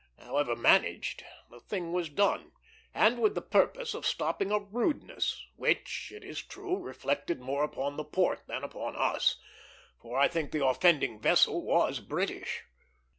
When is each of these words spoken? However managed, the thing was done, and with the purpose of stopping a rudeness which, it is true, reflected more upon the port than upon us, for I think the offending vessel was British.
However 0.17 0.55
managed, 0.55 1.23
the 1.51 1.59
thing 1.59 1.93
was 1.93 2.09
done, 2.09 2.53
and 2.91 3.19
with 3.21 3.35
the 3.35 3.41
purpose 3.43 3.93
of 3.93 4.03
stopping 4.03 4.49
a 4.49 4.57
rudeness 4.57 5.45
which, 5.57 6.11
it 6.11 6.23
is 6.23 6.41
true, 6.41 6.75
reflected 6.79 7.39
more 7.39 7.63
upon 7.63 7.97
the 7.97 8.03
port 8.03 8.41
than 8.47 8.63
upon 8.63 8.95
us, 8.95 9.39
for 10.01 10.17
I 10.17 10.27
think 10.27 10.49
the 10.49 10.65
offending 10.65 11.19
vessel 11.19 11.63
was 11.63 11.99
British. 11.99 12.63